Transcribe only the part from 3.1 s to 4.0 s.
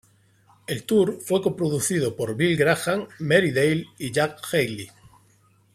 Mary Daly